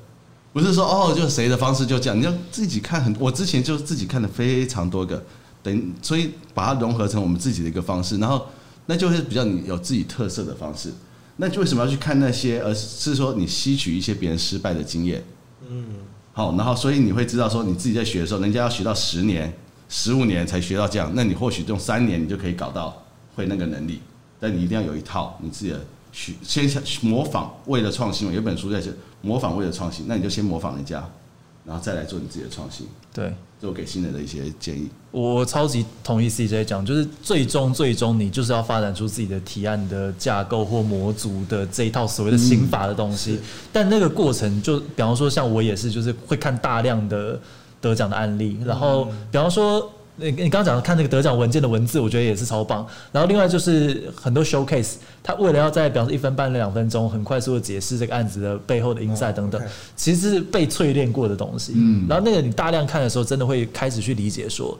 [0.52, 5.22] 不是说哦，就谁的方式就这样，你要自己看很，我之前就是自己看的非常多个，
[5.62, 8.46] 等所以把它融合成我们自己的一个方式，然后
[8.86, 10.92] 那就是比较你有自己特色的方式。
[11.36, 15.24] 那就为什么要去看那些，而是说你吸取一些别人失败的经验？
[15.68, 15.84] 嗯。
[16.34, 19.52] 好，然后所以你会知道说，你自己在学的时候，人家要学到十年、
[19.88, 24.00] 十五年才学到这样，那你或许用三年你就可以搞到会那个能力。
[24.38, 25.80] 但你一定要有一套你自己的
[26.12, 26.70] 学，先
[27.00, 28.32] 模仿，为了创新嘛。
[28.32, 31.02] 有本书在写模仿为了创新，那你就先模仿人家，
[31.64, 32.86] 然后再来做你自己的创新。
[33.12, 33.32] 对。
[33.60, 43.38] 这我给新人的一些建议，我超级同意 CJ 讲，就是最终最终你就是要发展出自己的提案的架构或模组的这一套所谓的刑法的东西，
[43.72, 47.40] 但那个过程就比方说像我也是，就是会看大量的
[47.80, 49.88] 得奖的案例，然后比方说。
[50.16, 52.86] 你你刚刚讲的看那个得奖文件的文字，我觉得也是超棒。
[53.10, 59.60] 然后另外就是很多 showcase，他为了要在比方说一分半两分钟很快速的解释这个案子的背后的 insight 等等，
[59.96, 61.72] 其实是被淬炼过的东西。
[61.76, 64.78] 嗯，然后那个你大量看的时候，真的会开始去理解说，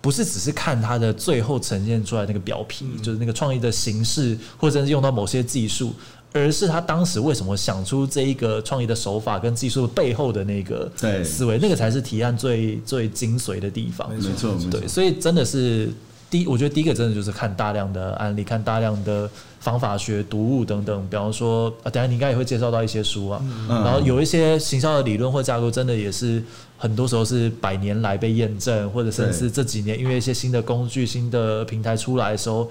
[0.00, 5.92] 不是只是看它的最后呈现出来那个表皮，就是那个创意的形式，或者是用到某些技术。
[6.32, 10.90] 而是他当时为什么想出这一个创意的手法跟技术背后的那个
[11.24, 14.08] 思维，那个才是提案最最精髓的地方。
[14.14, 15.88] 没错，对，所以真的是
[16.28, 19.28] 第一，我觉得第一个真的就是看大量的案例，看大量的
[19.60, 21.06] 方法学、读物等等。
[21.08, 26.42] 比方说，啊，等下你应该也会介绍到一些书啊，然后有一些行销的理论或架构，真的也是
[26.76, 32.70] 很多时候是百年来被验证，或者甚至是这几年因为一些新的工具、新的平台出来的时候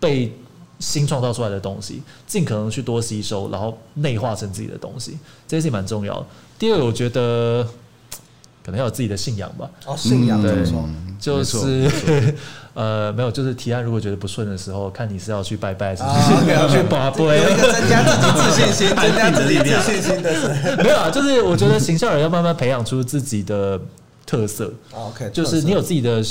[0.00, 0.32] 被。
[0.78, 6.26] 新创造出来的东西，尽可能去多吸收，然后内化成自己的东西，这件事情蛮重要的。
[6.58, 7.66] 第二，我觉得
[8.64, 9.70] 可能要有自己的信仰吧。
[9.86, 10.52] 哦，信仰，对，
[11.18, 11.90] 就是
[12.74, 16.52] 呃，没有，就是提案如果觉得不顺的时候，看你是要去拜拜，是不是？
[16.52, 20.76] 要去拜拜，有一个增加自己自信心、 增加自己自信心的。
[20.82, 23.80] 没有啊，就是我觉得行销人要慢慢培养出自己的
[24.26, 24.74] 特色。
[24.92, 26.22] OK，就是你有自己的。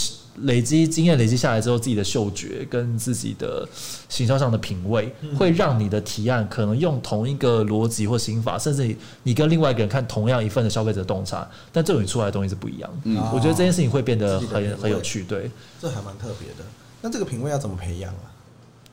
[0.42, 3.66] 累积经验累积下来之后，自己的嗅觉跟自己的
[4.10, 12.98] 行销上的品味，会让你的提案可能用同一个逻辑或心法，甚至你跟另外一个人看同样一份的消费者洞察，但这种你出来的东西是不一样的。
[13.06, 15.24] 嗯，我觉得这件事情会变得很很有趣。
[15.24, 16.70] 对，这还蛮特别的。
[17.02, 18.28] 那这个品味要怎么培养啊？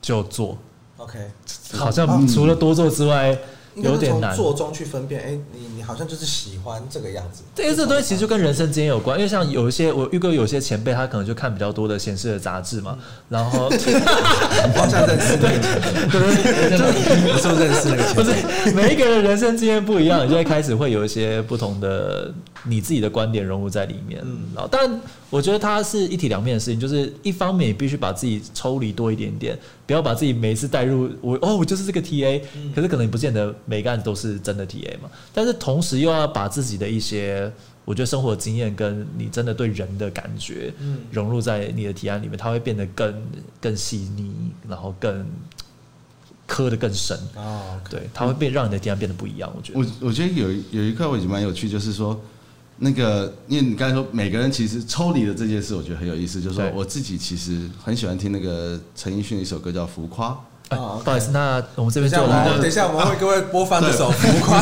[0.01, 0.57] 就做。
[0.95, 1.19] OK，
[1.73, 3.37] 好像除了多做之外。
[3.75, 5.21] 有点难做中去分辨。
[5.21, 7.43] 哎、欸，你你好像就是喜欢这个样子。
[7.55, 12.97] 这些这东西其实就跟人生经验有关，因为像有一些我遇过有些前辈，他可能就看比较多的显示的杂志嘛，
[13.29, 13.69] 然后
[14.75, 18.13] 好像认识那个前辈，对对对， 是不是认识那个前辈？
[18.13, 22.31] 不是，每一个人人生经验不一样，你就会开始会有一些不同的
[22.63, 24.21] 你自己的观点融入在里面。
[24.23, 24.89] 嗯，然后但
[25.33, 32.39] 我觉得它是一体两面的事情，就是一方面你必须把自己抽离多一点点，不要把自己每次带入我哦，我就是这个 TA，
[32.75, 35.09] 可是可能你不见得每个案子都是真的 TA 嘛。
[35.33, 37.51] 但是同时又要把自己的一些，
[37.83, 40.71] 我觉得生活经验跟你真的对人的感觉，
[41.09, 43.11] 融入在你的提案里面，它会变得更
[43.59, 44.31] 更细腻，
[44.69, 45.25] 然后更
[46.45, 47.81] 磕的更深啊。
[47.89, 49.51] 对，它会变让你的提案变得不一样。
[49.57, 52.21] 我觉得，我我觉得有有一块我觉得蛮有趣，就是说。
[52.77, 56.41] 那个，因为你刚才说每个人其实抽离的这件事，我觉得很有意思。
[56.41, 60.29] 就是说，我自己其实很喜欢听那个陈奕迅的一首歌叫《浮夸》。
[60.69, 64.59] 哦，不好意思，那我们这边就来，等一下我们会各位播放这首《浮夸》。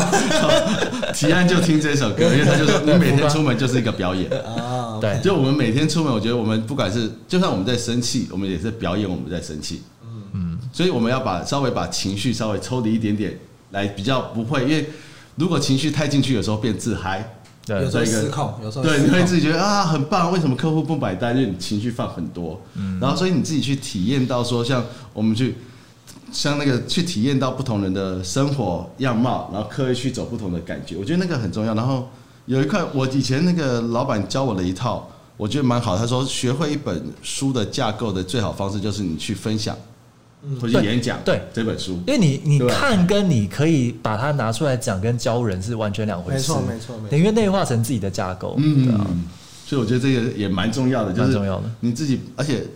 [1.14, 4.98] 提案就听这首歌，因为他就说你每天出门就是一个表演 啊。
[5.00, 9.82] 对，就我们每天出门，我觉得我们不管是就算我们在生气，我们也是表演我们在生气。
[10.04, 13.38] 嗯嗯，所以我们要把稍微把情绪稍微抽离一点点，
[13.70, 14.90] 来比较不会，因为
[15.36, 17.36] 如果情绪太进去，有时候变自嗨。
[17.64, 21.36] 对，有时候失控，有时候对，你会自己觉得啊很棒，为什么客户不买单？
[21.36, 25.56] 因为你情绪放很多，嗯，然后所以你自己去体验到说，像我们去
[26.32, 31.72] 像那个去体验到不同人的生活样貌，然后刻意去走不同的感觉，我觉得那个很重要。
[31.74, 32.08] 然后
[32.46, 35.96] 有一块，我以前那个老板教我的一套，我觉得蛮好。
[35.96, 39.76] 他说，学会一本书的架构的最好方式就是你去分享。
[40.60, 41.40] 回去演讲，对。
[41.52, 49.24] 这本书，因为你你看跟你可以把它拿出来讲跟教人是完全两回事，没错没错，等于内化成自己的架构，嗯，
[49.64, 51.70] 所以我觉得这个也蛮重要的，就是重要的。
[51.80, 52.66] 你自己，而且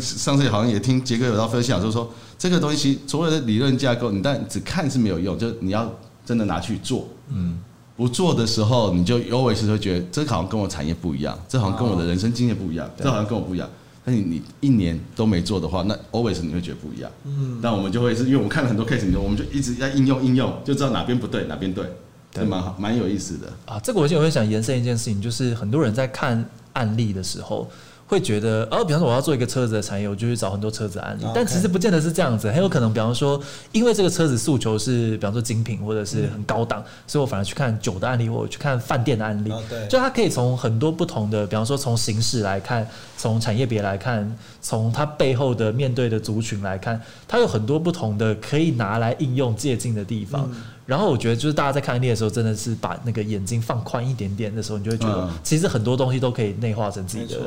[0.00, 5.90] 上次好像也听杰哥有道分享，就是说这个东西所谓的理论架构，你但只看是没有用，就是你要
[6.24, 7.58] 真的拿去做，嗯，
[7.96, 13.68] 不做的时候你就 always 会觉得这好像跟我产业不一样，这好像跟我的人生经验不一样，这好像跟我不一样。
[14.04, 17.10] 但你你一年都没做的话，那 always 你会觉得不一样。
[17.24, 21.86] 嗯，那我们就会是因为我们看了很多 case，我们就一直在应用应用，就知道哪边不对，哪边对，
[22.32, 23.52] 对，蛮好，蛮有意思的。
[23.66, 27.70] 啊，这个我就会想延伸一件事情，就是很多人在看案例的时候。
[28.12, 33.40] 会觉得，哦，比方说我要做一个车子的产业，我就去找很多车子案例，但其实不见得是这样子，很有可能，比方说，
[33.72, 39.88] 因为这个车子诉求是，比方说精品或者是很高档，所以我反而去看酒的案例，或者去看饭店的案例，对。
[39.88, 50.50] 就它可以从很多不同的，比方说从形式来看，从产业别来看，从它背后的面对的族群来看，它有很多不同的可以拿来应用借鉴的地方。
[50.84, 57.40] 然后我觉得，就是大家在看案例的时候，真的是把那个眼睛放宽一点点的时候，你就会觉得，其实很多东西都可以内化成自己的。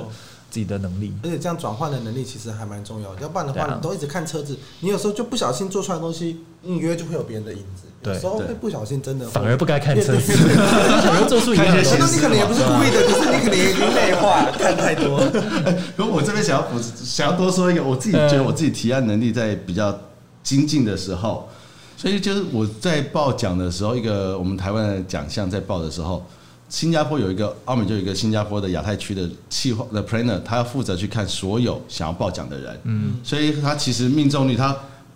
[0.56, 3.20] 自己的能力，而且这样转换的能力其实还蛮重要的。
[3.22, 7.84] 要不然的话，你都一直看车子，你有时候就不小心做出来的东西，隐约就会有别人的影子。
[8.06, 11.98] 有时候会不小心真的反而不该看车子，反而做出一样的事。
[11.98, 15.20] 你可能也不是故意的，可是你可能也已经内化看太多。
[15.98, 19.94] 可我这边想要补，想要多说一个，我自己觉得我自己提案能力在比较
[20.42, 21.50] 精进的时候，
[21.98, 26.26] 所以就是我在报奖的时候，一个我们台湾的奖项在报的时候。
[26.68, 34.76] 新加坡有一个，澳门就有一个新加坡的亚太区的企划的 planner，他要负责去看所有想要报奖的人，嗯，所以他其实命中率，他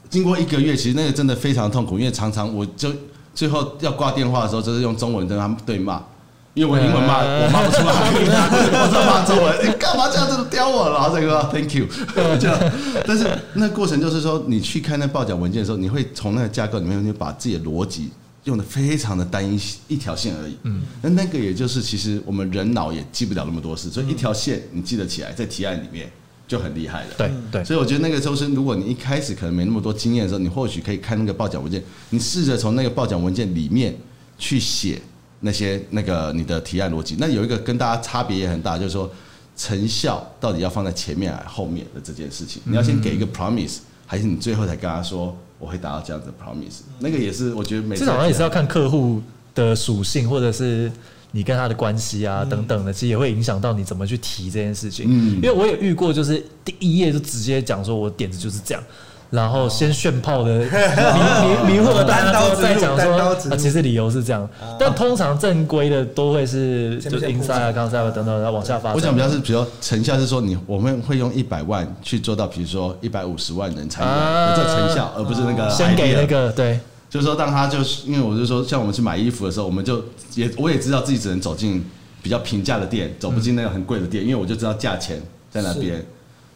[0.10, 2.92] 经过一个月，其实那个真的非常痛苦，因为常常我就
[3.34, 6.02] 最后要挂电话的时候，就是用中文跟他们对骂，
[6.54, 10.28] 因为我英文骂我骂不出来，我在骂中文，你干嘛这样？
[10.30, 10.90] 子刁我？
[10.92, 11.88] 然后这个 Thank you，
[13.06, 18.12] 但是那过程就是说，你去看那报奖文件的时候，你会从那个架构里面，你把自己的逻辑。
[18.50, 19.58] 用的非常的单一
[19.88, 26.12] 一条线而已，嗯，那那个也就是其实我们人脑也记不了那么多事，所以一条线你记得起来，在提案里面
[26.48, 27.14] 就很厉害了。
[27.18, 33.96] 对对，所以我觉得那个周深，如果你一开始可能没那么多经验的时候，你或许可以看那个报奖文件，你试着从那个报奖文件里面
[34.38, 35.00] 去写
[35.42, 37.16] 那些那个你的提案逻辑。
[37.20, 39.10] 那有一个跟大家差别也很大，就是说
[39.56, 43.78] 成效到底要放在前面还是后面的这件事情，你要先给一个 promise，
[44.10, 45.38] 还是你最后才跟他说？
[45.62, 49.22] 我会达到这样子的 promise，那个也是我觉得每次至少也是要看客户
[49.54, 50.90] 的属性，或者是
[51.32, 55.06] 你跟他的关系啊等等的，其实也会影响到你怎么去提这件事情。
[55.10, 58.82] 嗯，因为我也遇过，就是第一页就直接讲说我点子就是这样。
[59.30, 60.66] 然后先炫炮的迷
[61.70, 68.96] 迷迷惑大家，再讲说啊，其实理由是这样，但通常正规的都会是就是 inside 啊、outside 啊等等，然后往下发展。
[68.96, 81.86] 我讲比较是，比如说成效是说你我们会用一百万去做到，比如说一百五十万人参与，这成效，而不是那个先给那个对，就是说当他就是因为我就说像我们去买衣服的时候，我们就也我也知道自己只能走进
[82.24, 86.04] 比较平价的店，走不进那个很贵的店，因为我就知道价钱在那边。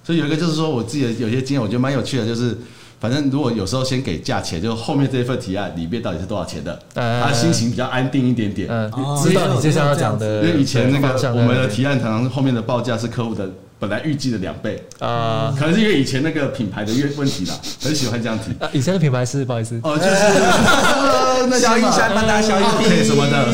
[0.04, 2.58] 所以有一个就是说，我自己的有些经验，我觉得蛮有趣的，就是
[3.00, 8.68] 反正如果有时候先给价钱，就后面这一份提案里面到底是多少钱的，他心情比较安定一点点。
[8.70, 8.92] 嗯，
[9.24, 13.50] 知道你接下来要讲的，因为以前那个我们的提案常常后面的报价是客户的
[13.80, 18.52] 本来预计的两倍啊，可能是因为以前那个品牌的问问题啦，很喜欢这样提。
[18.78, 23.48] 以前的品牌是不好意思哦，就是 小一下大大小一屁 什么的。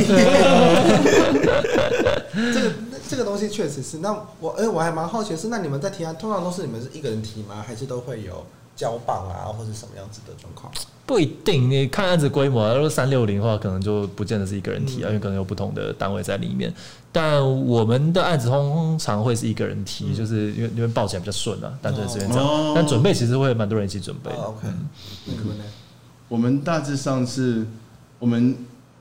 [2.54, 2.72] 这个。
[3.10, 7.64] 这个东西确实是，那我哎，我还蛮好奇的是，那你们在提案，通常都是你们是一个人提吗？
[7.66, 8.46] 还是都会有
[8.76, 10.72] 交棒啊，或者什么样子的状况？
[11.08, 16.72] 不一定，你看案子规模，如果三六零的话，可能就不见得是一个人提啊，嗯、因为可能有不同的单位在里面。
[17.12, 22.38] 但我们的案子通常会是一个人提，嗯、就是因为因为报起来比较顺啊，单纯是这样。
[22.38, 24.38] 哦、但准备其实会蛮多人一起准备的。
[24.38, 24.68] 哦、OK，
[25.26, 25.64] 你们呢？
[26.28, 27.66] 我们大致上是
[28.20, 28.56] 我们。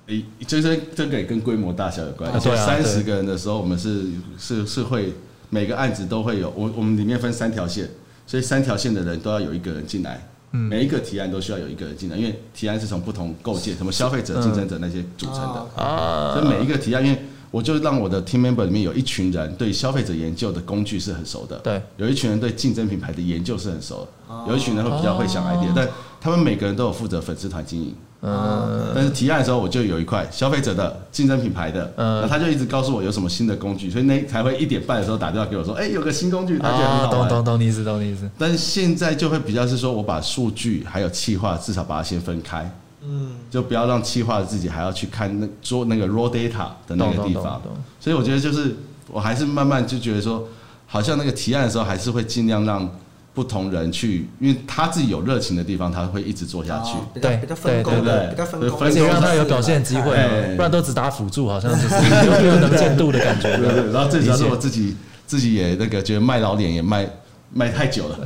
[0.08, 2.48] 诶，就是这个也跟规模大小有关系。
[2.48, 4.06] 就三十个人的时候，我们是
[4.38, 5.12] 是是会
[5.50, 7.88] 每个案子都会有我我们里面分三条线，
[8.26, 10.26] 所以三条线的人都要有一个人进来。
[10.50, 16.32] 每一个提案都需要有一个人进来，因为提案是从不同构建，什么消费者、竞争者那些组成的啊。
[16.32, 17.18] 所以每一个提案，因为
[17.50, 25.86] 我就让我的 team member 里面有一群人对消费者研究的工具是很熟的，对，有一群人对竞争品牌的研究是很熟的，有一群人会比较会想 idea，但
[26.18, 27.94] 他们每个人都有负责粉丝团经营。
[28.20, 37.28] 嗯，但是提案的时候我就有一块消费者的竞争品牌的，嗯，他就一直告诉我有什么新的工具，所以那才会一点半的时候打电话给我说，哎，有个新工具，他觉得很好玩。
[37.28, 38.28] 懂懂懂，你意思懂你意思。
[38.36, 42.68] 但是现在就会比较是说，我把数据还有企划至少把它先分开，
[43.04, 47.62] 嗯，就不要让企划自己还要去看那做那个 raw data 的那个地方。
[48.00, 48.74] 所以我觉得就是
[49.12, 50.44] 我还是慢慢就觉得说，
[50.88, 52.90] 好像那个提案的时候还是会尽量让。
[53.34, 57.20] 不同人去，因为他自己有热情的地方，他会一直做下去。
[57.20, 60.12] 对，比较分工对，比较分工，而且让他有表现机会，
[60.56, 61.94] 不然都只打辅助，好像就是
[62.42, 63.56] 没有能见度的感觉。
[63.56, 63.92] 对对。
[63.92, 67.08] 然后最主要是我自己自己也那个觉得卖老脸也卖
[67.52, 68.18] 卖太久了，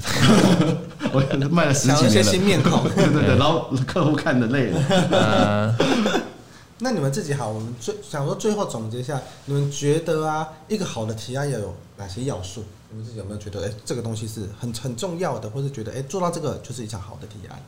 [1.12, 2.08] 我卖了十几年了。
[2.08, 5.76] 一些新面孔，对对对，然后客户看的累了。
[6.84, 12.64] 那你们自己好，我们最想说最后总结一下，你们觉得啊，一个好的提案要有哪些要素？
[12.92, 17.58] 你们自己有没有觉得，哎、欸，这个东西是很很重要的，或是觉得，哎、欸，做到这个就是一场好的提案？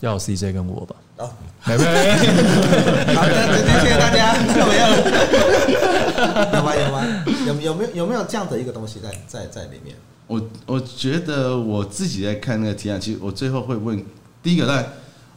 [0.00, 0.96] 要有 CJ 跟我吧。
[1.18, 1.30] 哦，
[1.66, 1.84] 没没
[3.14, 4.34] 好的，谢谢大家。
[4.58, 4.86] 有没有？
[6.56, 6.74] 有吗？
[6.74, 7.24] 有吗？
[7.46, 9.94] 有有没有有没有这样的一个东西在在在里面？
[10.26, 14.02] 我我觉得我自己在看那个提案，其实我最后会问
[14.42, 14.88] 第一个在。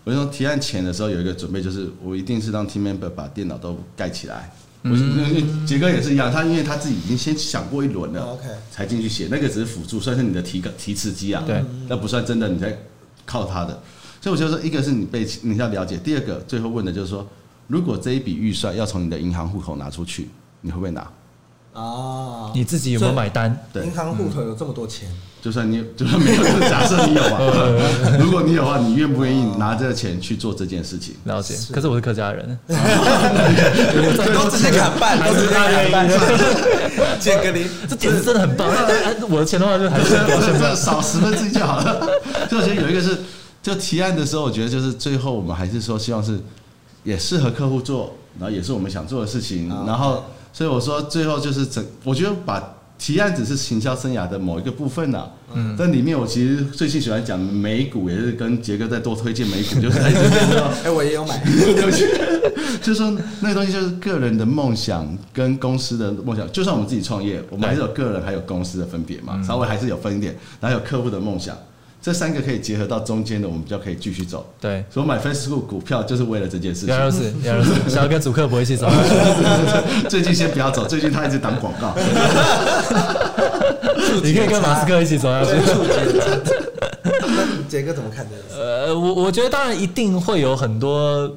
[0.05, 4.51] 我用提案前的时候有一个准备，就是我一定是让 team member 把电脑都盖起来。
[4.83, 9.27] 嗯，杰哥也是一样，他因为他自己已经先想过一轮了，OK，才进去写。
[9.29, 11.43] 那个只是辅助，算是你的提个提词机啊。
[11.45, 12.77] 对，那不算真的，你在
[13.25, 13.81] 靠他的。
[14.21, 17.27] 所以我觉得说，一个是你被你要了解，第二个最后问的就是说，
[17.67, 20.29] 如果这一笔预算要从你的银行户口拿出去，
[20.61, 21.05] 你会不会拿？
[21.73, 23.65] 啊，你自己有没有买单？
[23.71, 25.09] 对，银行户口有这么多钱。
[25.41, 27.39] 就算你就算没有，假设你有啊，
[28.19, 31.15] 如果你有的话，你愿不愿意拿这个钱去做这件事情？
[31.23, 31.55] 了解。
[31.71, 36.09] 可是我是客家人， 都直接敢办，都直接敢办。
[37.21, 38.67] 杰哥，你这点子真的很棒。
[39.29, 42.05] 我的钱的话，就还是少十分之一就好了。
[42.51, 43.17] 就我觉得有一个是，
[43.63, 46.37] 就提案的时候，我觉得就是最后我们还是说希望是
[47.05, 49.69] 也适合客户做，然后也是我们想做的事情。
[49.87, 52.75] 然后，所以我说最后就是整，我觉得把。
[53.01, 59.99] 提案只是行销生涯的某一个部分呐、啊，嗯，但里面我其实最近喜欢讲美股，也是跟杰哥再多推荐美股，就是
[60.83, 62.03] 哎，我也有买，对不起
[62.81, 71.57] 就是说那个东西就是个人的梦想跟公司的梦想，就算我们自己创业，我们还是有个人还有公司的分别嘛，稍微还是有分一点，然后有客户的梦想。
[72.01, 74.45] 这三个可以结合到中间的，我们比较可以继续走。
[74.61, 76.95] 对，所以我买 Facebook 股票就是为了这件事情。
[76.95, 78.89] 杨老师，杨老师， 想要跟主客博一起走。
[80.07, 81.93] 最近先不要走，最近他一直打广告。
[84.23, 85.51] 你可以跟马斯克一起走下去。
[87.03, 88.63] 那杰哥怎么看这个？
[88.63, 91.29] 呃，我我觉得当然一定会有很多。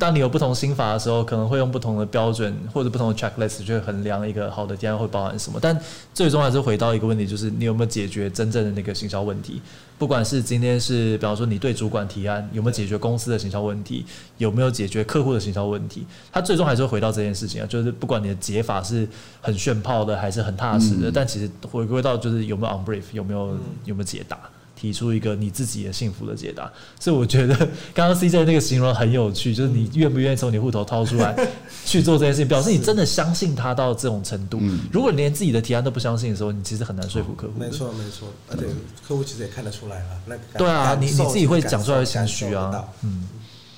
[0.00, 5.58] 当你有不同心法的时候，可能会用不同的标准或者不同的 checklist 去衡量一个好的提案会包含什么。
[5.60, 5.78] 但
[6.14, 9.60] 最终还是回到一个问题，就是你有没有解决真正的那个行销问题？
[9.98, 14.06] 不管是今天是，比方说你对主管提案，有没有解决公司的行销问题，
[14.38, 16.06] 有没有解决客户的行销问题？
[16.32, 19.06] 它最终还是会回到这件事情啊，就是不管你的解法是
[19.42, 23.48] 很炫炮的，还是很踏实的，但其实回归到就是有没有 on brief，有没有
[23.84, 24.38] 有没有解答。
[24.80, 27.54] 提出一个你自己的幸福的解答，所以我觉得
[27.92, 31.36] 刚刚 CJ 那个形容很有趣，就是你愿不愿意从你户头掏出来
[31.84, 34.58] 去做这件事情，表示你真的相信他到这种程度。
[34.90, 37.52] 如果你连自己的提案都不相信的时候，你其实很难说服客户。
[37.58, 38.64] 没错，没错，而且
[39.06, 40.06] 客户其实也看得出来了。
[40.24, 43.28] 那对啊，你你自己会讲出来的情绪啊，嗯。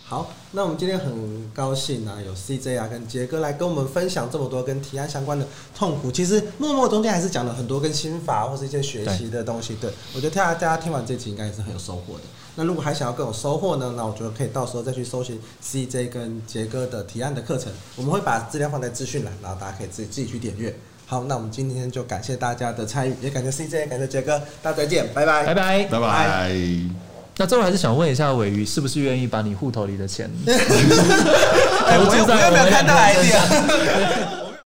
[0.04, 6.12] 好，那我们今天很高兴啊，有 CJ 啊跟杰哥来跟我们分享这么多跟提案相关的痛苦。
[6.12, 9.74] 其实默默中间还是讲了很多跟心法或是一些学习的东西。
[9.80, 12.20] 对，对我觉得大家大家听完这集应该也是很有收获的。
[12.54, 20.76] 那如果还想要更有收获呢，那我觉得可以到时候再去搜寻 CJ 跟杰哥的提案的课程，我们会把资料放在资讯栏，然后大家可以自己自己去点阅。
[21.06, 27.11] 好，那我们今天就感谢大家的参与，也感谢 CJ，感谢杰哥，大家再见，拜拜，拜拜，拜拜。
[27.42, 30.54] 那最后还是想问一下尾鱼，是不是愿意把你户头里的钱 投
[32.08, 32.86] 资在我们两个身
[33.26, 34.41] 上？